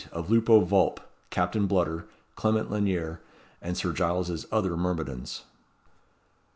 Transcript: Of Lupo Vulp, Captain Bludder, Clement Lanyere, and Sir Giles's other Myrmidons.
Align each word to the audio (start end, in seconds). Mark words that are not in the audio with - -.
Of 0.11 0.31
Lupo 0.31 0.61
Vulp, 0.61 0.99
Captain 1.29 1.67
Bludder, 1.67 2.05
Clement 2.35 2.71
Lanyere, 2.71 3.19
and 3.61 3.77
Sir 3.77 3.93
Giles's 3.93 4.47
other 4.51 4.75
Myrmidons. 4.75 5.43